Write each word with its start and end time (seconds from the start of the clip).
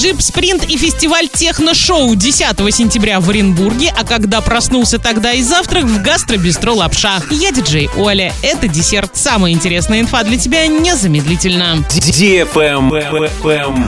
Джип 0.00 0.22
Спринт 0.22 0.64
и 0.64 0.78
фестиваль 0.78 1.28
техно-шоу 1.28 2.16
10 2.16 2.74
сентября 2.74 3.20
в 3.20 3.28
Оренбурге, 3.28 3.92
а 3.94 4.02
когда 4.02 4.40
проснулся 4.40 4.98
тогда 4.98 5.32
и 5.34 5.42
завтрак 5.42 5.84
в 5.84 6.00
гастробистро 6.00 6.72
Лапша. 6.72 7.20
Я 7.30 7.52
диджей 7.52 7.90
Оля. 7.98 8.32
Это 8.42 8.66
десерт. 8.66 9.10
Самая 9.12 9.52
интересная 9.52 10.00
инфа 10.00 10.22
для 10.22 10.38
тебя 10.38 10.66
незамедлительно. 10.68 11.84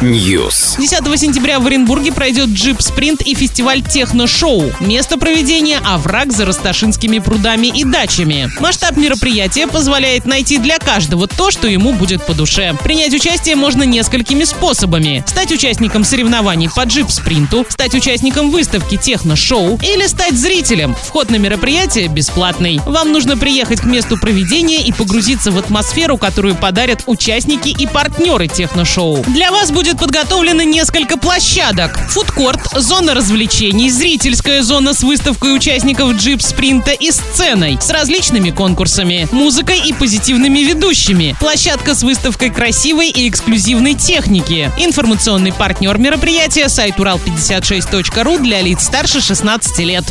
News. 0.02 0.78
10 0.78 1.18
сентября 1.18 1.60
в 1.60 1.66
Оренбурге 1.66 2.12
пройдет 2.12 2.50
Джип 2.50 2.82
Спринт 2.82 3.22
и 3.22 3.34
фестиваль 3.34 3.80
техно-шоу. 3.80 4.70
Место 4.80 5.16
проведения– 5.16 5.80
овраг 5.86 6.30
за 6.30 6.44
Росташинскими 6.44 7.20
прудами 7.20 7.68
и 7.68 7.84
дачами. 7.84 8.50
Масштаб 8.60 8.98
мероприятия 8.98 9.66
позволяет 9.66 10.26
найти 10.26 10.58
для 10.58 10.78
каждого 10.78 11.26
то, 11.26 11.50
что 11.50 11.68
ему 11.68 11.94
будет 11.94 12.26
по 12.26 12.34
душе. 12.34 12.76
Принять 12.84 13.14
участие 13.14 13.56
можно 13.56 13.84
несколькими 13.84 14.44
способами. 14.44 15.24
Стать 15.26 15.50
участником 15.52 16.01
соревнований 16.04 16.68
по 16.68 16.82
джип-спринту, 16.82 17.66
стать 17.68 17.94
участником 17.94 18.50
выставки 18.50 18.96
техно-шоу 18.96 19.78
или 19.82 20.06
стать 20.06 20.34
зрителем. 20.34 20.94
Вход 20.94 21.30
на 21.30 21.36
мероприятие 21.36 22.08
бесплатный. 22.08 22.80
Вам 22.86 23.12
нужно 23.12 23.36
приехать 23.36 23.80
к 23.80 23.84
месту 23.84 24.18
проведения 24.18 24.82
и 24.82 24.92
погрузиться 24.92 25.50
в 25.50 25.58
атмосферу, 25.58 26.16
которую 26.18 26.54
подарят 26.54 27.04
участники 27.06 27.68
и 27.68 27.86
партнеры 27.86 28.48
техно-шоу. 28.48 29.24
Для 29.28 29.50
вас 29.50 29.70
будет 29.70 29.98
подготовлено 29.98 30.62
несколько 30.62 31.16
площадок. 31.16 31.98
Фудкорт, 32.10 32.60
зона 32.76 33.14
развлечений, 33.14 33.90
зрительская 33.90 34.62
зона 34.62 34.94
с 34.94 35.02
выставкой 35.02 35.54
участников 35.54 36.14
джип-спринта 36.14 36.92
и 36.92 37.10
сценой 37.10 37.78
с 37.80 37.90
различными 37.90 38.50
конкурсами, 38.50 39.28
музыкой 39.32 39.80
и 39.86 39.92
позитивными 39.92 40.60
ведущими. 40.60 41.36
Площадка 41.38 41.94
с 41.94 42.02
выставкой 42.02 42.50
красивой 42.50 43.10
и 43.10 43.28
эксклюзивной 43.28 43.94
техники. 43.94 44.70
Информационный 44.76 45.52
партнер 45.52 45.91
мероприятия 45.98 46.68
сайт 46.68 46.96
урал56.ру 46.96 48.38
для 48.38 48.60
лиц 48.60 48.84
старше 48.84 49.20
16 49.20 49.78
лет. 49.80 50.04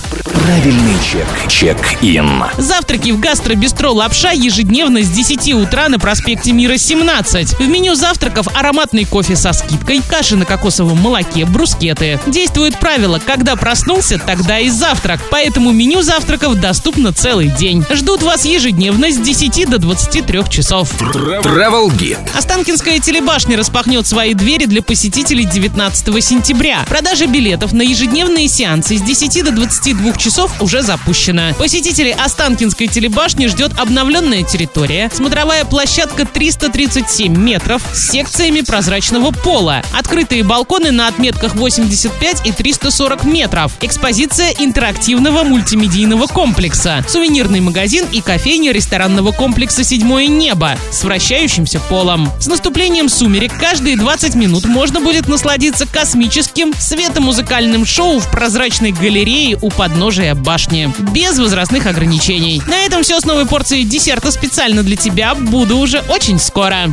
Правильный 0.43 0.95
чек. 1.03 1.27
Чек-ин. 1.47 2.43
Завтраки 2.57 3.11
в 3.11 3.19
гастробистро 3.19 3.89
«Лапша» 3.91 4.31
ежедневно 4.31 5.01
с 5.01 5.09
10 5.09 5.53
утра 5.53 5.87
на 5.89 5.99
проспекте 5.99 6.51
Мира 6.51 6.77
17. 6.77 7.59
В 7.59 7.67
меню 7.67 7.95
завтраков 7.95 8.47
ароматный 8.55 9.05
кофе 9.05 9.35
со 9.35 9.53
скидкой, 9.53 10.01
каши 10.01 10.35
на 10.35 10.45
кокосовом 10.45 10.97
молоке, 10.97 11.45
брускеты. 11.45 12.19
Действует 12.27 12.77
правило 12.79 13.19
«когда 13.23 13.55
проснулся, 13.55 14.19
тогда 14.19 14.59
и 14.59 14.69
завтрак», 14.69 15.21
поэтому 15.29 15.71
меню 15.71 16.01
завтраков 16.01 16.55
доступно 16.59 17.13
целый 17.13 17.47
день. 17.47 17.85
Ждут 17.91 18.23
вас 18.23 18.45
ежедневно 18.45 19.11
с 19.11 19.17
10 19.17 19.69
до 19.69 19.77
23 19.77 20.49
часов. 20.49 20.89
Travel 21.01 21.89
Guide. 21.89 22.17
Останкинская 22.35 22.99
телебашня 22.99 23.57
распахнет 23.57 24.07
свои 24.07 24.33
двери 24.33 24.65
для 24.65 24.81
посетителей 24.81 25.45
19 25.61 26.23
сентября. 26.23 26.83
Продажа 26.87 27.27
билетов 27.27 27.71
на 27.71 27.83
ежедневные 27.83 28.47
сеансы 28.47 28.97
с 28.97 29.01
10 29.01 29.43
до 29.43 29.51
22 29.51 30.13
часов 30.13 30.59
уже 30.59 30.81
запущена. 30.81 31.53
Посетителей 31.53 32.13
Останкинской 32.13 32.87
телебашни 32.87 33.45
ждет 33.45 33.73
обновленная 33.77 34.41
территория, 34.41 35.11
смотровая 35.13 35.63
площадка 35.65 36.25
337 36.25 37.37
метров 37.37 37.83
с 37.93 38.09
секциями 38.09 38.61
прозрачного 38.61 39.29
пола, 39.29 39.83
открытые 39.95 40.43
балконы 40.43 40.89
на 40.89 41.07
отметках 41.07 41.53
85 41.53 42.47
и 42.47 42.51
340 42.51 43.23
метров, 43.25 43.71
экспозиция 43.81 44.55
интерактивного 44.57 45.43
мультимедийного 45.43 46.25
комплекса, 46.25 47.05
сувенирный 47.07 47.59
магазин 47.59 48.07
и 48.11 48.21
кофейня 48.21 48.71
ресторанного 48.71 49.31
комплекса 49.31 49.83
«Седьмое 49.83 50.25
небо» 50.25 50.75
с 50.91 51.03
вращающимся 51.03 51.79
полом. 51.81 52.31
С 52.39 52.47
наступлением 52.47 53.09
сумерек 53.09 53.55
каждые 53.59 53.95
20 53.95 54.33
минут 54.33 54.65
можно 54.65 54.99
будет 55.01 55.27
насладиться 55.51 55.85
космическим 55.85 56.73
светомузыкальным 56.79 57.85
шоу 57.85 58.19
в 58.19 58.31
прозрачной 58.31 58.93
галерее 58.93 59.57
у 59.61 59.69
подножия 59.69 60.33
башни. 60.33 60.89
Без 61.11 61.37
возрастных 61.37 61.87
ограничений. 61.87 62.61
На 62.67 62.85
этом 62.85 63.03
все 63.03 63.19
с 63.19 63.25
новой 63.25 63.45
порцией 63.45 63.83
десерта 63.83 64.31
специально 64.31 64.81
для 64.81 64.95
тебя. 64.95 65.35
Буду 65.35 65.77
уже 65.77 65.99
очень 66.07 66.39
скоро. 66.39 66.89